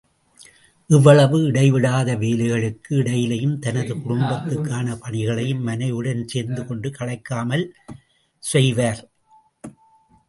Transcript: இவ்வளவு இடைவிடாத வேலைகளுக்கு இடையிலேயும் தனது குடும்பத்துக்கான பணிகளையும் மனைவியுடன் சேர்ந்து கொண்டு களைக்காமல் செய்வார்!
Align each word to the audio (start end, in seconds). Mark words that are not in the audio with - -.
இவ்வளவு 0.89 1.37
இடைவிடாத 1.49 2.15
வேலைகளுக்கு 2.23 2.91
இடையிலேயும் 3.01 3.59
தனது 3.59 3.93
குடும்பத்துக்கான 3.97 4.97
பணிகளையும் 5.03 5.63
மனைவியுடன் 5.69 6.27
சேர்ந்து 6.33 6.63
கொண்டு 6.65 6.89
களைக்காமல் 6.99 7.65
செய்வார்! 8.43 9.03